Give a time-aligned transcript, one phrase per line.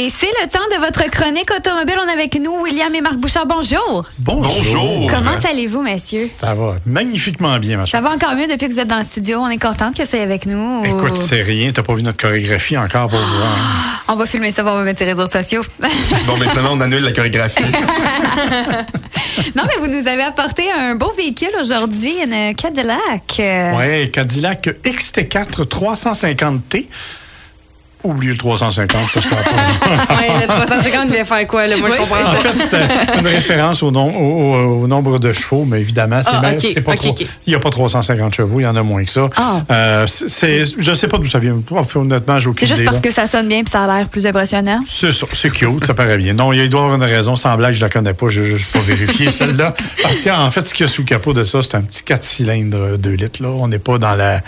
[0.00, 1.96] Et c'est le temps de votre chronique automobile.
[2.00, 3.46] On est avec nous, William et Marc Bouchard.
[3.46, 4.08] Bonjour.
[4.20, 5.10] Bonjour.
[5.10, 6.30] Comment allez-vous, messieurs?
[6.36, 9.04] Ça va magnifiquement bien, ma Ça va encore mieux depuis que vous êtes dans le
[9.04, 9.40] studio.
[9.40, 10.84] On est contente que ça soit avec nous.
[10.84, 11.72] Écoute, c'est rien.
[11.72, 14.04] T'as pas vu notre chorégraphie encore pour voir.
[14.06, 15.62] On va filmer ça, on va mettre sur les réseaux sociaux.
[16.26, 17.64] Bon, maintenant, on annule la chorégraphie.
[19.56, 23.40] non, mais vous nous avez apporté un beau véhicule aujourd'hui, une Cadillac.
[23.76, 26.86] Oui, Cadillac XT4 350T.
[28.04, 29.34] Oubliez le 350, parce que
[30.10, 31.66] Oui, le 350 vient faire quoi?
[31.66, 31.76] Là?
[31.78, 32.36] Moi, je comprends En pas.
[32.36, 36.30] fait, c'est une référence au, nom- au- au- au nombre de chevaux, mais évidemment, c'est
[36.32, 38.82] Ah, même- ok, c'est pas il n'y a pas 350 chevaux, il y en a
[38.84, 39.28] moins que ça.
[39.36, 39.62] Ah.
[39.72, 41.56] Euh, je ne sais pas d'où ça vient.
[41.96, 43.02] Honnêtement, j'ai aucune C'est juste idée, parce là.
[43.02, 44.80] que ça sonne bien et ça a l'air plus impressionnant.
[44.84, 46.34] C'est ça, c'est cute, ça paraît bien.
[46.34, 48.58] Non, il doit y avoir une raison, sans blague, je la connais pas, je n'ai
[48.72, 49.74] pas vérifié celle-là.
[50.02, 52.02] Parce qu'en fait, ce qu'il y a sous le capot de ça, c'est un petit
[52.04, 53.42] 4 cylindres 2 litres.
[53.42, 53.48] Là.
[53.48, 54.40] On n'est pas dans la,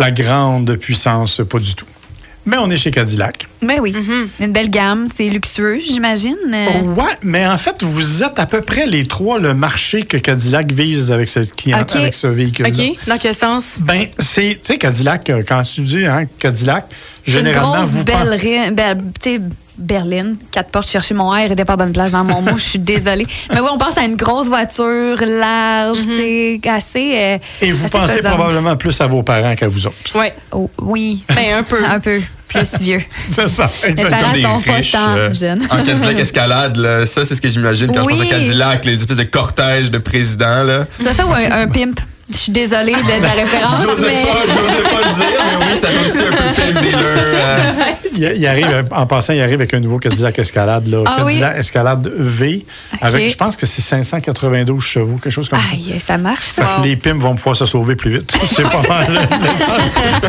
[0.00, 1.86] la grande puissance, pas du tout.
[2.46, 3.46] Mais on est chez Cadillac.
[3.60, 3.92] Mais oui,
[4.40, 6.36] une belle gamme, c'est luxueux, j'imagine.
[6.54, 10.02] Euh, Oh, ouais, mais en fait, vous êtes à peu près les trois le marché
[10.02, 11.96] que Cadillac vise avec ce, client, Ok.
[11.96, 12.70] avec ce véhicule-là.
[12.70, 12.96] OK?
[13.08, 13.78] Dans quel sens?
[13.80, 16.86] Ben, c'est, tu sais, Cadillac, euh, quand tu dis hein, Cadillac,
[17.26, 19.40] une généralement, grosse vous belle, belle tu sais,
[19.78, 22.62] berline, quatre portes, chercher mon air, était pas à bonne place dans mon mot, je
[22.62, 23.26] suis désolée.
[23.52, 27.12] Mais oui, on pense à une grosse voiture, large, sais, assez.
[27.16, 28.34] euh, Et vous assez pensez pesante.
[28.34, 30.16] probablement plus à vos parents qu'à vous autres.
[30.18, 30.32] Ouais.
[30.52, 31.24] Oh, oui.
[31.28, 31.84] Ben, un peu.
[31.88, 33.02] un peu plus vieux.
[33.30, 34.18] C'est ça, Mes exactement.
[34.20, 35.62] parents Des sont pas riches, tant euh, jeunes.
[35.70, 38.12] En Cadillac Escalade, là, ça, c'est ce que j'imagine quand je Oui.
[38.18, 40.62] pense à Cadillac, les espèces de cortèges de présidents.
[40.62, 40.86] Là.
[40.96, 41.98] C'est ça ou un, un pimp?
[42.28, 44.22] Je suis désolée de la référence, J'osais mais.
[44.26, 45.26] pas, pas le dire,
[45.60, 47.04] mais oui, ça fait aussi un peu film dealer.
[47.04, 47.58] euh,
[48.16, 51.34] Il, il arrive, en passant, il arrive avec un nouveau Cadillac Escalade, là, Ah oui?
[51.34, 52.64] Cadillac Escalade V,
[53.00, 55.66] avec, je pense que c'est 592 chevaux, quelque chose comme ça.
[55.72, 56.78] Aïe, ça marche, Fait ça.
[56.82, 58.32] que les pimes vont pouvoir se sauver plus vite.
[58.56, 59.28] C'est pas mal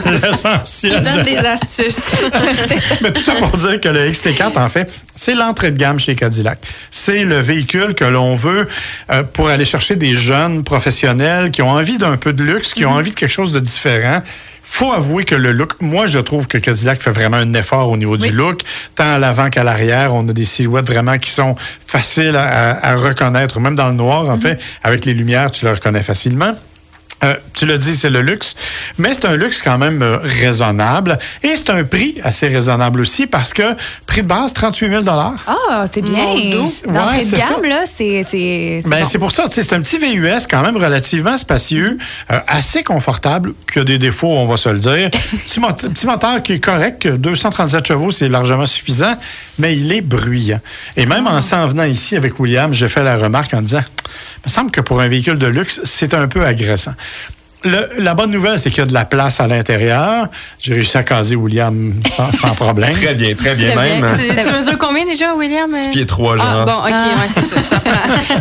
[0.22, 1.98] l'essentiel- donne de- des astuces.
[3.02, 6.16] Mais tout ça pour dire que le XT4, en fait, c'est l'entrée de gamme chez
[6.16, 6.60] Cadillac.
[6.92, 8.68] C'est le véhicule que l'on veut
[9.12, 12.86] euh, pour aller chercher des jeunes professionnels qui ont envie d'un peu de luxe, qui
[12.86, 14.22] ont envie de quelque chose de différent.
[14.70, 17.96] Faut avouer que le look, moi je trouve que Cadillac fait vraiment un effort au
[17.96, 18.64] niveau du look,
[18.96, 20.14] tant à l'avant qu'à l'arrière.
[20.14, 24.38] On a des silhouettes vraiment qui sont faciles à, reconnaître, même dans le noir, en
[24.38, 26.52] fait, avec les lumières, tu le reconnais facilement.
[27.24, 28.56] Euh, tu l'as dit, c'est le luxe,
[29.00, 33.26] mais c'est un luxe quand même euh, raisonnable et c'est un prix assez raisonnable aussi
[33.26, 33.64] parce que
[34.06, 36.14] prix de base 38 000 Ah, c'est bien.
[36.14, 37.68] D'entrée Ouais, de c'est gamme, ça.
[37.68, 38.24] là, c'est.
[38.24, 39.06] C'est c'est Ben, bon.
[39.10, 41.98] c'est pour ça, c'est un petit VUS quand même relativement spacieux,
[42.32, 45.10] euh, assez confortable, qui a des défauts, on va se le dire.
[45.46, 49.16] petit, mot- petit moteur qui est correct, 237 chevaux, c'est largement suffisant,
[49.58, 50.60] mais il est bruyant.
[50.96, 53.84] Et même en s'en venant ici avec William, j'ai fait la remarque en disant,
[54.48, 56.94] il me semble que pour un véhicule de luxe, c'est un peu agressant.
[57.64, 60.28] Le- la bonne nouvelle, c'est qu'il y a de la place à l'intérieur.
[60.60, 62.92] J'ai réussi à caser William sans, sans problème.
[63.02, 64.02] Très bien, très bien Très même.
[64.02, 64.44] bien.
[64.44, 65.68] tu, tu mesures combien déjà, William?
[65.68, 66.46] 6 pieds 3, genre.
[66.48, 67.06] Ah, bon, OK, Ah.
[67.20, 67.64] ouais, c'est ça.
[67.64, 67.92] Ça prend.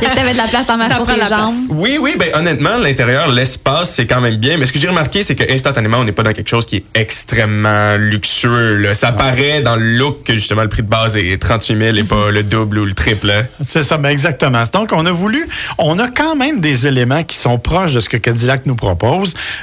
[0.02, 1.52] Il y avait de la place en masse Ça pour la place.
[1.70, 4.58] Oui, oui, ben honnêtement, l'intérieur, l'espace, c'est quand même bien.
[4.58, 6.76] Mais ce que j'ai remarqué, c'est que instantanément, on n'est pas dans quelque chose qui
[6.76, 8.76] est extrêmement luxueux.
[8.76, 8.94] là.
[8.94, 12.04] Ça paraît dans le look que justement le prix de base est 38 000 et
[12.04, 13.30] pas le double ou le triple.
[13.30, 13.46] hein.
[13.64, 14.62] C'est ça, ben exactement.
[14.72, 18.08] Donc, on a voulu, on a quand même des éléments qui sont proches de ce
[18.08, 19.05] que Cadillac nous propose,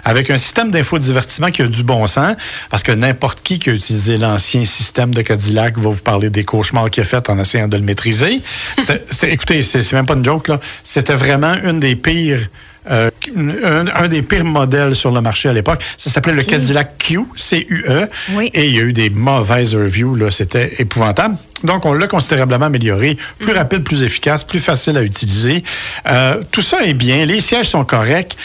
[0.04, 2.36] avec un système d'infodivertissement qui a du bon sens,
[2.70, 6.44] parce que n'importe qui qui a utilisé l'ancien système de Cadillac va vous parler des
[6.44, 8.40] cauchemars qu'il a fait en essayant de le maîtriser.
[9.10, 10.60] C'était- écoutez, c'est même pas une joke, là.
[10.84, 12.48] C'était vraiment une des pires.
[12.92, 15.82] euh, un, un des pires modèles sur le marché à l'époque.
[15.98, 18.10] Ça s'appelait le Cadillac Q, C-U-E.
[18.34, 18.52] Oui.
[18.54, 20.30] Et il y a eu des mauvaises reviews, là.
[20.30, 21.36] C'était épouvantable.
[21.64, 23.18] Donc, on l'a considérablement amélioré.
[23.40, 25.64] Plus rapide, plus efficace, plus facile à utiliser.
[26.10, 27.26] Euh, tout ça est bien.
[27.26, 28.36] Les sièges sont corrects.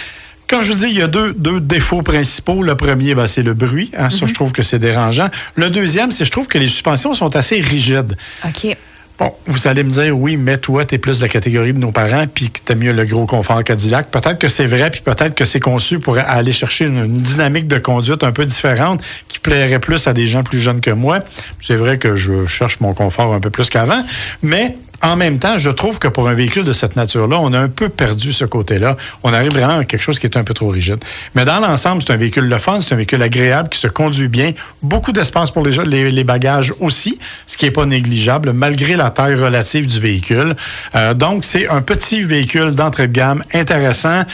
[0.49, 2.63] Comme je vous dis, il y a deux, deux défauts principaux.
[2.63, 3.91] Le premier, ben, c'est le bruit.
[3.97, 4.09] hein.
[4.11, 5.29] Ça, je trouve que c'est dérangeant.
[5.57, 8.17] Le deuxième, c'est je trouve que les suspensions sont assez rigides.
[8.47, 8.77] OK.
[9.19, 11.79] Bon, vous allez me dire, oui, mais toi, tu es plus de la catégorie de
[11.81, 14.13] nos parents, puis que tu mieux le gros confort Cadillac.
[14.13, 17.67] Peut-être que c'est vrai, puis peut-être que c'est conçu pour aller chercher une, une dynamique
[17.67, 21.19] de conduite un peu différente qui plairait plus à des gens plus jeunes que moi.
[21.59, 24.05] C'est vrai que je cherche mon confort un peu plus qu'avant,
[24.43, 27.59] mais en même temps, je trouve que pour un véhicule de cette nature-là, on a
[27.59, 28.97] un peu perdu ce côté-là.
[29.23, 30.99] On arrive vraiment à quelque chose qui est un peu trop rigide.
[31.35, 34.29] Mais dans l'ensemble, c'est un véhicule le fun, c'est un véhicule agréable qui se conduit
[34.29, 34.53] bien.
[34.83, 39.11] Beaucoup d'espace pour les, les, les bagages aussi, ce qui n'est pas négligeable, malgré la
[39.11, 40.57] taille relative du véhicule.
[40.97, 44.25] Euh, donc, c'est un petit véhicule d'entrée de gamme intéressant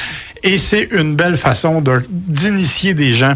[0.43, 3.35] et c'est une belle façon d'initier des gens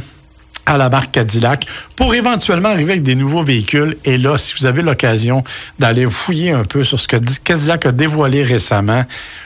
[0.68, 1.66] à la marque Cadillac
[1.96, 3.96] pour éventuellement arriver avec des nouveaux véhicules.
[4.04, 5.42] Et là, si vous avez l'occasion
[5.78, 9.04] d'aller fouiller un peu sur ce que Cadillac a dévoilé récemment,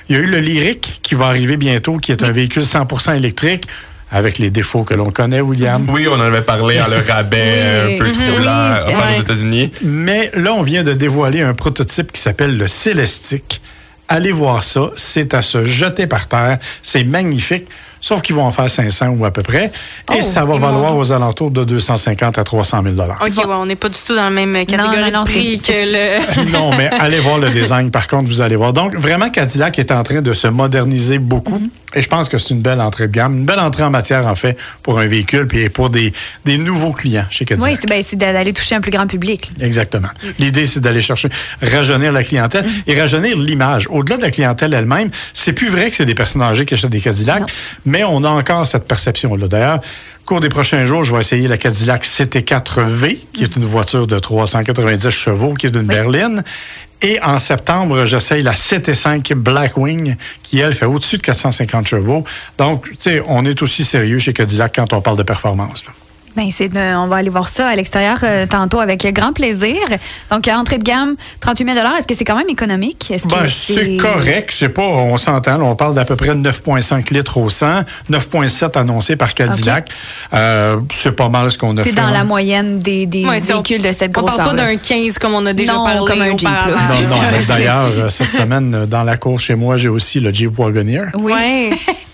[0.08, 3.16] il y a eu le Lyric qui va arriver bientôt, qui est un véhicule 100%
[3.16, 3.66] électrique
[4.10, 5.86] avec les défauts que l'on connaît, William.
[5.88, 7.94] Oui, on en avait parlé en le rabais Oui.
[7.94, 8.12] un peu Mhm.
[8.28, 9.20] trop là, enfin, aux.
[9.20, 9.72] États-Unis.
[9.82, 13.62] Mais là, on vient de dévoiler un prototype qui s'appelle le Célestique.
[14.08, 16.58] Allez voir ça, c'est à se jeter par terre.
[16.82, 17.66] C'est magnifique.
[18.02, 19.70] Sauf qu'ils vont en faire 500 ou à peu près.
[20.10, 23.44] Oh, et ça va valoir vont- aux alentours de 250 à 300 000 OK, ouais,
[23.48, 26.50] on n'est pas du tout dans la même catégorie non, non, de prix que le.
[26.52, 28.72] non, mais allez voir le design, par contre, vous allez voir.
[28.72, 31.58] Donc, vraiment, Cadillac est en train de se moderniser beaucoup.
[31.58, 31.70] Mhm.
[31.94, 34.26] Et je pense que c'est une belle entrée de gamme, une belle entrée en matière,
[34.26, 36.12] en fait, pour un véhicule, puis pour des,
[36.44, 37.70] des nouveaux clients chez Cadillac.
[37.90, 39.52] Oui, c'est ben, d'aller toucher un plus grand public.
[39.60, 40.08] Exactement.
[40.38, 41.28] L'idée, c'est d'aller chercher,
[41.60, 43.86] rajeunir la clientèle et rajeunir l'image.
[43.90, 46.90] Au-delà de la clientèle elle-même, c'est plus vrai que c'est des personnes âgées qui achètent
[46.90, 47.44] des Cadillacs.
[47.92, 49.48] Mais on a encore cette perception-là.
[49.48, 49.80] D'ailleurs,
[50.22, 54.06] au cours des prochains jours, je vais essayer la Cadillac CT4V, qui est une voiture
[54.06, 56.42] de 390 chevaux, qui est d'une berline.
[57.02, 62.24] Et en septembre, j'essaye la CT5 Blackwing, qui, elle, fait au-dessus de 450 chevaux.
[62.56, 65.84] Donc, tu sais, on est aussi sérieux chez Cadillac quand on parle de performance.
[65.84, 65.92] là.
[66.36, 69.76] Ben, c'est de- on va aller voir ça à l'extérieur euh, tantôt avec grand plaisir.
[70.30, 73.10] Donc, entrée de gamme, 38 000 Est-ce que c'est quand même économique?
[73.10, 74.50] Est-ce Ben, c'est correct.
[74.52, 75.60] C'est pas, on s'entend.
[75.60, 79.90] on parle d'à peu près de 9,5 litres au 100, 9,7 annoncé par Cadillac.
[80.32, 81.90] Euh, c'est pas mal ce qu'on a fait.
[81.90, 82.12] C'est dans hein.
[82.12, 84.44] la moyenne des, des Ouais, véhicules de cette On grosseur.
[84.44, 86.48] parle pas d'un 15 comme on a déjà Non, parlé comme un Jeep.
[86.48, 90.58] Non, non, D'ailleurs, euh, cette semaine, dans la cour chez moi, j'ai aussi le Jeep
[90.58, 91.06] Wagoneer.
[91.18, 91.70] Oui.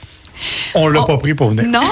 [0.74, 1.04] On l'a Oh.
[1.04, 1.64] pas pris pour venir.
[1.68, 1.80] Non.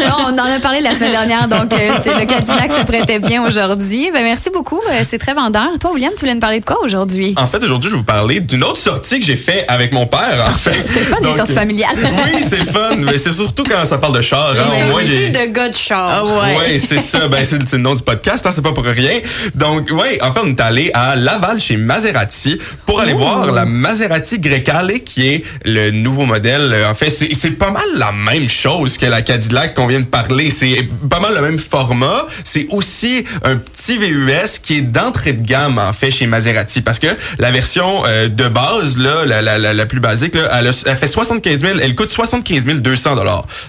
[0.00, 3.18] non, on en a parlé la semaine dernière, donc euh, c'est le Cadillac se prêtait
[3.18, 4.10] bien aujourd'hui.
[4.12, 5.68] Ben, merci beaucoup, euh, c'est très vendeur.
[5.80, 7.34] Toi, William, tu voulais nous parler de quoi aujourd'hui?
[7.36, 10.06] En fait, aujourd'hui, je vais vous parler d'une autre sortie que j'ai fait avec mon
[10.06, 10.84] père, en fait.
[10.92, 11.96] C'est pas des Donc, sorties familiales.
[12.02, 14.52] Oui, c'est fun, mais c'est surtout quand ça parle de char.
[14.52, 14.62] hein.
[14.86, 16.08] Au moins, C'est j'ai- aussi de gars de char.
[16.10, 16.56] Ah ouais.
[16.58, 17.28] Ouais, c'est ça.
[17.28, 19.20] Ben, c'est le nom du podcast, hein, c'est pas pour rien.
[19.54, 23.64] Donc, ouais, en fait, on est allé à Laval chez Maserati pour aller voir la
[23.64, 26.72] Maserati Grecale, qui est le nouveau modèle.
[26.72, 30.06] Euh, En fait, c'est pas mal la même chose que la Cadillac qu'on vient de
[30.06, 30.50] parler.
[30.50, 32.26] C'est pas mal le même format.
[32.44, 36.80] C'est aussi un petit VUS qui est d'entrée de gamme, en fait, chez Maserati.
[36.82, 40.68] Parce que la version euh, de base, là, la, la, la, plus basique, là, elle,
[40.68, 43.16] a- elle fait 75 000, elle coûte 75 200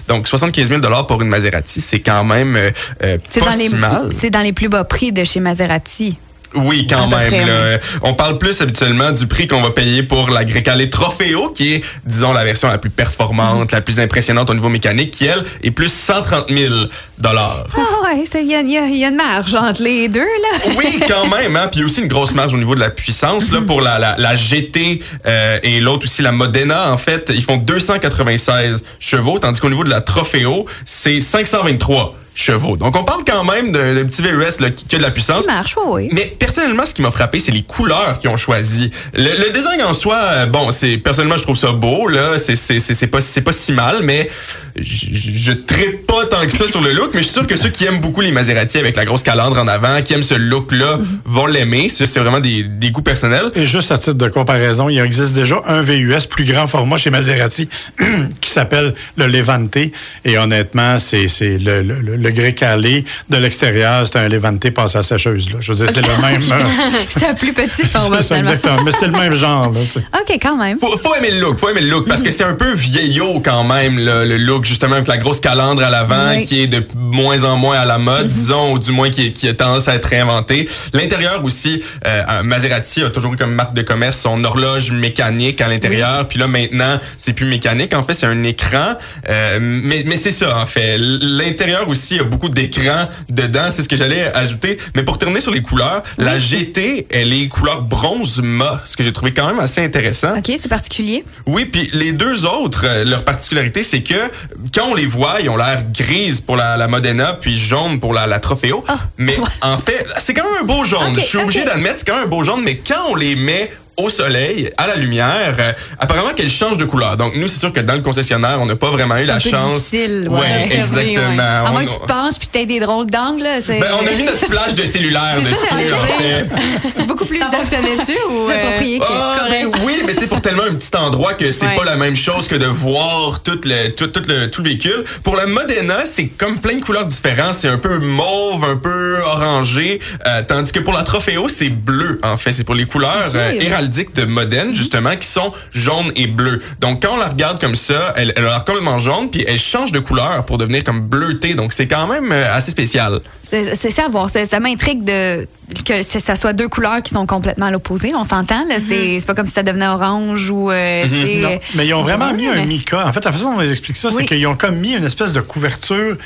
[0.08, 2.70] Donc, 75 000 pour une Maserati, c'est quand même euh,
[3.04, 4.10] euh, pas dans, les, si mal.
[4.18, 6.16] c'est dans les plus bas prix de chez Maserati.
[6.56, 7.28] Oui, quand même.
[7.28, 7.78] près, là.
[8.02, 11.82] On parle plus habituellement du prix qu'on va payer pour la Grecale Trofeo, qui est,
[12.04, 15.70] disons, la version la plus performante, la plus impressionnante au niveau mécanique, qui, elle, est
[15.70, 16.74] plus 130 000
[17.18, 17.66] dollars.
[17.76, 20.72] Ah ouais, il y a, y a- y a une marge entre les deux, là.
[20.76, 21.56] Oui, quand même.
[21.56, 21.68] Hein?
[21.70, 23.50] Puis aussi une grosse marge au niveau de la puissance.
[23.52, 27.42] Là, pour la, la, la GT euh, et l'autre aussi, la Modena, en fait, ils
[27.42, 32.76] font 296 chevaux, tandis qu'au niveau de la Trofeo, c'est 523 chevaux.
[32.76, 35.46] Donc on parle quand même d'un petit VUS là, qui, qui a de la puissance.
[35.46, 36.08] Qui marche, oui, oui.
[36.12, 38.90] Mais personnellement, ce qui m'a frappé, c'est les couleurs qu'ils ont choisies.
[39.14, 42.38] Le, le design en soi, euh, bon, c'est personnellement, je trouve ça beau là.
[42.38, 44.28] C'est c'est c'est c'est pas c'est pas si mal, mais
[44.76, 47.10] je, je, je trippe pas tant que ça sur le look.
[47.14, 49.58] Mais je suis sûr que ceux qui aiment beaucoup les Maserati avec la grosse calandre
[49.58, 51.88] en avant, qui aiment ce look là, vont l'aimer.
[51.88, 53.50] Ça, C'est vraiment des, des goûts personnels.
[53.54, 57.10] Et juste à titre de comparaison, il existe déjà un VUS plus grand format chez
[57.10, 57.68] Maserati
[58.40, 59.76] qui s'appelle le Levante.
[60.24, 64.68] Et honnêtement, c'est c'est le, le, le, le grès calé de l'extérieur, c'est un Levante
[64.70, 65.50] passé à sécheuse.
[65.52, 65.58] Là.
[65.60, 66.42] Je veux dire, c'est le même.
[66.52, 66.64] euh,
[67.08, 68.82] C'est un plus petit format, c'est exactement.
[68.82, 69.70] Mais c'est le même genre.
[69.72, 70.04] Là, tu sais.
[70.20, 70.78] OK, quand même.
[70.78, 73.40] Faut, faut aimer le look, faut aimer le look parce que c'est un peu vieillot
[73.44, 76.44] quand même là, le look justement avec la grosse calandre à l'avant Oui.
[76.46, 79.48] qui est de moins en moins à la mode, disons ou du moins qui, qui
[79.48, 80.68] a tendance à être réinventé.
[80.92, 85.68] L'intérieur aussi, euh, Maserati a toujours eu comme marque de commerce son horloge mécanique à
[85.68, 88.94] l'intérieur, puis là maintenant c'est plus mécanique en fait c'est un écran,
[89.28, 90.96] Euh, mais mais c'est ça en fait.
[90.98, 94.78] L'intérieur aussi a beaucoup d'écrans dedans, c'est ce que j'allais ajouter.
[94.94, 99.02] Mais pour terminer sur les couleurs, la GT elle est couleur bronze mat, ce que
[99.02, 100.36] j'ai trouvé quand même assez intéressant.
[100.36, 101.24] OK, c'est particulier.
[101.46, 104.30] Oui, puis les deux autres, euh, leur particularité, c'est que
[104.74, 108.12] quand on les voit, ils ont l'air grises pour la, la Modena, puis jaune pour
[108.12, 108.84] la, la Trofeo.
[108.88, 111.14] Ah, mais en fait, c'est quand même un beau jaune.
[111.14, 113.70] Je suis obligé d'admettre, c'est quand même un beau jaune, mais quand on les met
[113.96, 117.16] au soleil, à la lumière, euh, apparemment qu'elles changent de couleur.
[117.16, 119.40] Donc nous, c'est sûr que dans le concessionnaire, on n'a pas vraiment eu la un
[119.40, 119.76] peu chance.
[119.90, 120.38] difficile, ouais.
[120.40, 121.42] ouais, exactement.
[121.42, 123.84] À On moins a- que tu te penches puis que t'aies des drôles d'angles, ben,
[124.02, 126.46] on a mis notre flash de cellulaire ça, dessus, en fait.
[126.94, 128.48] c'est beaucoup plus Ça fonctionnait-tu ou.
[128.50, 131.52] Euh, approprié que- Ah, ben oui, mais tu sais, pour tellement un petit endroit que
[131.52, 131.76] c'est Ouais.
[131.76, 135.04] pas la même chose que de voir tout le, tout, tout le, tout le véhicule.
[135.24, 137.54] Pour la Modena, c'est comme plein de couleurs différentes.
[137.54, 140.00] C'est un peu mauve, un peu orangé.
[140.26, 142.52] euh, tandis que pour la Trofeo, c'est bleu, en fait.
[142.52, 143.52] C'est pour les couleurs euh,
[143.88, 146.62] de Modène, justement, qui sont jaunes et bleus.
[146.80, 149.58] Donc, quand on la regarde comme ça, elle, elle a l'air complètement jaune, puis elle
[149.58, 151.54] change de couleur pour devenir comme bleutée.
[151.54, 153.20] Donc, c'est quand même euh, assez spécial.
[153.42, 154.28] C'est ça à voir.
[154.28, 155.46] C'est- Ça m'intrigue de
[155.84, 158.12] que ça soit deux couleurs qui sont complètement à l'opposé.
[158.14, 158.64] On s'entend.
[158.68, 158.76] là.
[158.88, 160.70] C'est c'est pas comme si ça devenait orange ou.
[160.70, 163.06] euh, sais, Non, mais ils ont vraiment mis un mica.
[163.06, 164.14] En fait, la façon dont ils expliquent ça, Oui.
[164.18, 166.16] c'est qu'ils ont comme mis une espèce de couverture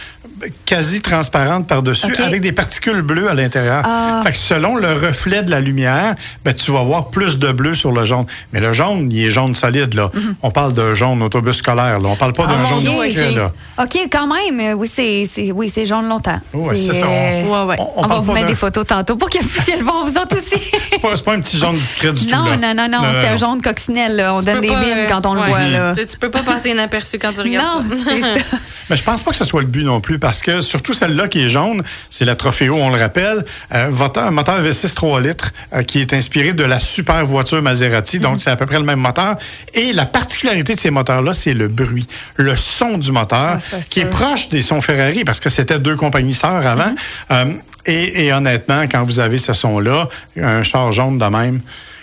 [0.65, 3.83] quasi transparente par-dessus avec des particules bleues à l'intérieur.
[3.85, 4.21] Ah.
[4.25, 6.15] Fait que selon le reflet de la lumière,
[6.45, 8.27] ben, tu vas voir plus de bleu sur le jaune.
[8.53, 9.95] Mais le jaune, il est jaune solide.
[9.95, 10.11] Là.
[10.43, 11.99] On parle de jaune autobus scolaire.
[12.01, 12.09] Là.
[12.09, 12.65] On parle pas d'un Mhm.
[12.67, 13.29] Ah, mon jaune Dieu, discret.
[13.31, 13.37] ok.
[13.37, 13.53] Là.
[13.85, 14.61] OK, quand même.
[14.61, 16.41] euh, Oui, c'est c'est- oui, c'est jaune longtemps.
[16.53, 17.07] Ouais, c'est ça.
[17.07, 17.77] euh, Ouais, ouais.
[17.97, 20.13] On, va vous mettre d'un- des photos tantôt pour que vous puissiez le voir vous
[20.17, 20.63] autres aussi.
[20.93, 22.51] C'est pas, c'est pas un petit jaune discret du non, tout.
[22.51, 22.57] là.
[22.57, 24.17] non, non, non, c'est un jaune coccinelle.
[24.17, 24.35] là.
[24.35, 25.61] On Tu donne des pas, mines euh, quand on le voit.
[25.61, 25.95] Là.
[25.95, 28.11] Tu, peux pas passer inaperçu quand tu regardes Non, ça.
[28.11, 28.57] c'est ça.
[28.91, 31.29] Mais je pense pas que ce soit le but non plus, parce que surtout celle-là
[31.29, 35.21] qui est jaune, c'est la Trofeo, on le rappelle, euh, moteur, un moteur V6 3
[35.21, 38.23] litres euh, qui est inspiré de la super voiture Maserati, Mhm.
[38.23, 39.37] donc c'est à peu près le même moteur.
[39.75, 42.07] Et la particularité de ces moteurs-là, c'est le bruit,
[42.37, 45.95] le son du moteur, Ah, qui est proche des sons Ferrari, parce que c'était deux
[45.97, 46.91] compagnies sœurs avant.
[46.91, 46.97] Mhm.
[47.33, 47.45] Euh,
[47.87, 50.09] et, et honnêtement, quand vous avez ce son-là,
[50.41, 51.61] un char jaune de même,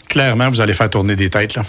[0.10, 1.56] clairement, vous allez faire tourner des têtes.
[1.56, 1.63] Là.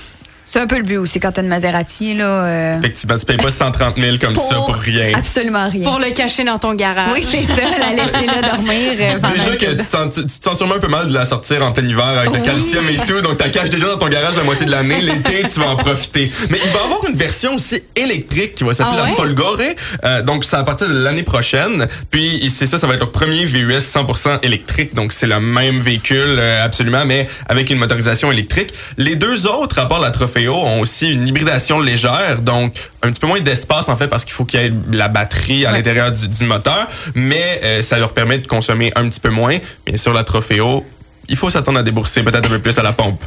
[0.48, 2.14] C'est un peu le but aussi quand tu as une Maserati.
[2.14, 5.12] Là, euh, Effectivement, tu payes pas 130 000 comme ça pour rien.
[5.14, 5.82] Absolument rien.
[5.84, 7.10] Pour le cacher dans ton garage.
[7.12, 8.92] Oui, c'est ça, la laisser là dormir.
[8.98, 11.26] euh, Déjà que tu te, sens, tu te sens sûrement un peu mal de la
[11.26, 12.44] sortir en plein hiver avec le Oui.
[12.46, 15.00] calcium et tout, donc tu caches déjà dans ton garage la moitié de l'année.
[15.02, 16.30] L'été, tu vas en profiter.
[16.50, 19.12] Mais il va y avoir une version aussi électrique qui va s'appeler Ah la?
[19.14, 19.58] Folgore.
[20.04, 21.86] Euh, donc, c'est à partir de l'année prochaine.
[22.10, 24.94] Puis, c'est ça, ça va être leur premier VUS 100% électrique.
[24.94, 28.72] Donc, c'est le même véhicule, euh, absolument, mais avec une motorisation électrique.
[28.96, 30.10] Les deux autres, à part la
[30.46, 32.40] Ont aussi une hybridation légère.
[32.42, 35.08] Donc, un petit peu moins d'espace, en fait, parce qu'il faut qu'il y ait la
[35.08, 36.86] batterie à l'intérieur du, du moteur.
[37.14, 39.56] Mais euh, ça leur permet de consommer un petit peu moins.
[39.86, 40.84] Bien sûr, la Trofeo,
[41.28, 43.22] il faut s'attendre à débourser peut-être un peu plus à la pompe.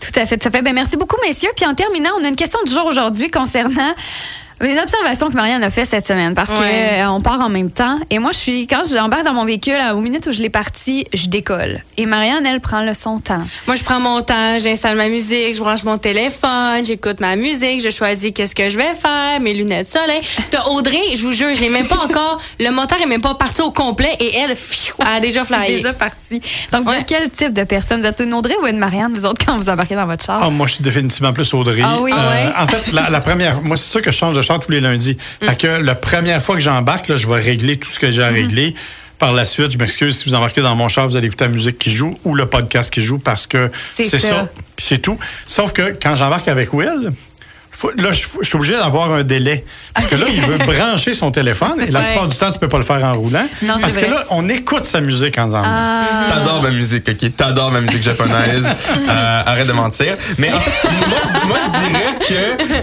[0.00, 0.62] Tout à fait, tout à fait.
[0.62, 1.50] Ben, merci beaucoup, messieurs.
[1.56, 3.94] Puis en terminant, on a une question du jour aujourd'hui concernant
[4.60, 6.56] une observation que Marianne a fait cette semaine parce Ouais.
[6.56, 7.98] que euh, on part en même temps.
[8.10, 10.48] Et moi, je suis quand j'embarque dans mon véhicule, euh, aux minutes où je l'ai
[10.50, 11.82] parti, je décolle.
[11.96, 13.42] Et Marianne, elle prend le son temps.
[13.66, 17.82] Moi, je prends mon temps, j'installe ma musique, je branche mon téléphone, j'écoute ma musique,
[17.82, 20.20] je choisis qu'est-ce que je vais faire, mes lunettes soleil.
[20.50, 23.60] T'as Audrey, je vous jure, j'ai même pas encore, le moteur est même pas parti
[23.62, 25.76] au complet et elle, pfiou, elle a déjà Je suis flyé.
[25.76, 26.40] déjà partie.
[26.72, 26.98] Donc, vous Ouais.
[27.00, 28.00] êtes quel type de personne?
[28.00, 30.40] Vous êtes une Audrey ou une Marianne, vous autres, quand vous embarquez dans votre char?
[30.42, 31.82] Ah, moi, je suis définitivement plus Audrey.
[31.84, 32.12] Ah oui?
[32.12, 32.64] Euh, Ah ouais?
[32.64, 34.80] En fait, la, la première, moi, c'est sûr que je change de char tous les
[34.80, 35.16] lundis.
[35.42, 35.46] Mm.
[35.46, 38.20] Fait que la première fois que j'embarque, là, je vais régler tout ce que j'ai
[38.20, 38.24] Mm-hmm.
[38.24, 38.74] à régler.
[39.18, 41.50] Par la suite, je m'excuse si vous embarquez dans mon char, vous allez écouter la
[41.50, 44.48] musique qui joue ou le podcast qui joue parce que C'est ça.
[44.76, 45.18] c'est tout.
[45.46, 47.10] Sauf que quand j'embarque avec Will,
[47.74, 49.64] faut- là, je je suis obligé d'avoir un délai.
[49.94, 52.06] Parce que là, il veut brancher son téléphone et la Ouais.
[52.06, 53.46] plupart du temps, tu peux pas le faire en roulant.
[53.62, 55.68] Non, c'est parce que là, on écoute sa musique en embarquant.
[55.70, 56.26] Ah.
[56.28, 57.36] T'adores ma musique, ok?
[57.36, 58.66] T'adores ma musique japonaise.
[59.06, 60.16] Euh, arrête de mentir.
[60.38, 62.18] Mais en fait, moi, je, moi, je dirais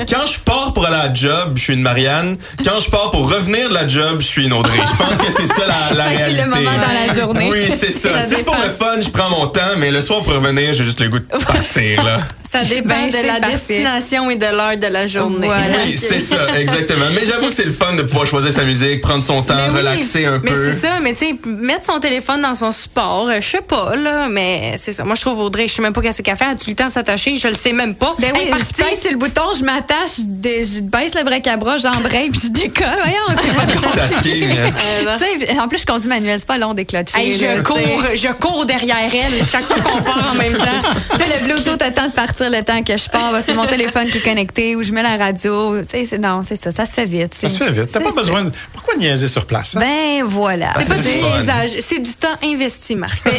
[0.05, 2.37] que quand je pars pour aller à la job, je suis une Marianne.
[2.63, 4.77] Quand je pars pour revenir de la job, je suis une Audrey.
[4.85, 6.43] Je pense que c'est ça la, que c'est réalité.
[6.43, 7.49] le moment dans la journée.
[7.51, 8.19] Oui, c'est ça.
[8.19, 10.73] Ça Si c'est pour le fun, je prends mon temps, mais le soir pour revenir,
[10.73, 12.19] j'ai juste le goût de partir, là.
[12.51, 13.55] Ça dépend Ben, de la parfait.
[13.67, 15.47] destination et de l'heure de la journée.
[15.47, 15.61] Voilà.
[15.85, 17.05] Oui, c'est ça, exactement.
[17.13, 19.69] Mais j'avoue que c'est le fun de pouvoir choisir sa musique, prendre son temps, Mais
[19.73, 20.71] oui, relaxer un mais peu.
[20.71, 23.95] c'est ça, mais tu sais, mettre son téléphone dans son support, euh, je sais pas,
[23.95, 25.03] là, mais c'est ça.
[25.03, 26.45] Moi, je trouve Audrey, je sais même pas qu'est-ce qu'elle fait.
[26.45, 27.37] As-tu le temps de s'attacher?
[27.37, 28.15] Je le sais même pas.
[28.19, 32.29] Ben oui, je sur le bouton, je m'attache, je, baisse le break à bras, j'embraye,
[32.29, 32.85] puis je décolle.
[32.97, 34.73] Voyons, c'est pas Multitasking, hein.
[34.81, 37.17] Euh, en plus, je conduis manuel, c'est pas long d'éclotcher.
[37.17, 37.77] Hey, je cours,
[38.13, 40.89] je cours derrière elle chaque fois qu'on part en même temps.
[41.11, 43.33] Tu sais, le Bluetooth a temps de partir le temps que je pars.
[43.45, 45.81] C'est mon téléphone qui est connecté ou je mets la radio.
[45.81, 46.71] Tu sais, c'est- non, c'est ça.
[46.71, 47.33] Ça se fait vite.
[47.35, 47.91] Ça se fait vite.
[47.91, 48.51] T'as C'est pas besoin de...
[48.73, 49.75] Pourquoi niaiser sur place?
[49.75, 49.79] hein?
[49.81, 50.73] Ben voilà.
[50.79, 53.21] C'est pas c'est du niaisage, c'est du temps investi, Marc.
[53.25, 53.33] Ben,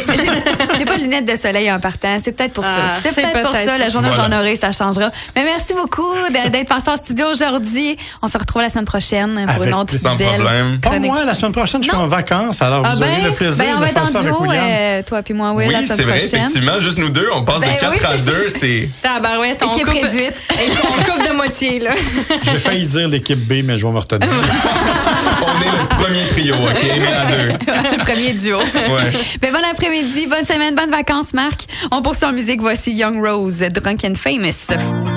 [0.77, 2.17] J'ai pas de lunettes de soleil en partant.
[2.23, 2.99] C'est peut-être pour Ah, ça.
[3.03, 3.77] C'est c'est peut-être pour ça.
[3.77, 4.27] La journée où ça.
[4.29, 5.11] j'en aurai, ça changera.
[5.35, 7.97] Mais merci beaucoup d'être passé en studio aujourd'hui.
[8.21, 10.79] On se retrouve la semaine prochaine pour Avec une autre sans belle problème.
[10.81, 13.31] Pas moi, la semaine prochaine, je suis en vacances, alors Ah vous ben, aurez le
[13.31, 14.63] plaisir ben, on de va être faire en ça avec William.
[14.69, 16.39] euh, toi puis moi, Will, Oui, la c'est semaine vrai, prochaine.
[16.39, 16.79] effectivement.
[16.79, 18.89] Juste nous deux, on passe Ben de 4 oui, à c'est 2, c'est...
[19.01, 19.89] Tabarouette, on coupe.
[19.93, 19.93] Et
[20.83, 21.91] on coupe de moitié, là.
[22.43, 24.27] J'ai failli dire l'équipe B, mais je vais me retenir.
[25.41, 26.85] On est le premier trio, OK?
[26.99, 27.97] Mais à deux.
[27.97, 28.57] le premier duo.
[28.59, 29.11] Ouais.
[29.41, 31.65] Ben, bon après-midi, bonne semaine, bonnes vacances, Marc.
[31.91, 32.61] On poursuit en musique.
[32.61, 35.12] Voici Young Rose, Drunk and Famous.